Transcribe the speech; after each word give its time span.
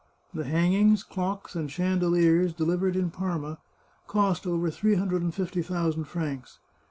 The 0.33 0.45
hangings, 0.45 1.03
clocks, 1.03 1.53
and 1.55 1.69
chande 1.69 2.01
liers, 2.09 2.55
delivered 2.55 2.95
in 2.95 3.11
Parma, 3.11 3.59
cost 4.07 4.47
over 4.47 4.71
three 4.71 4.95
hundred 4.95 5.21
and 5.21 5.31
fifty 5.31 5.61
thousand 5.61 6.05
francs. 6.05 6.57